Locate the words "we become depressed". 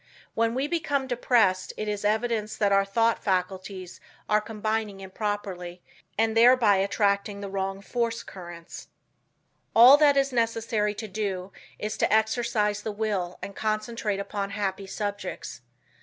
0.55-1.73